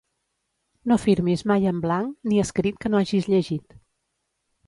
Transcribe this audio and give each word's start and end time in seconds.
No 0.91 0.95
firmis 1.01 1.43
mai 1.51 1.67
en 1.73 1.83
blanc, 1.83 2.15
ni 2.31 2.41
escrit 2.45 2.79
que 2.85 2.93
no 2.93 3.01
hagis 3.01 3.31
llegit. 3.35 3.79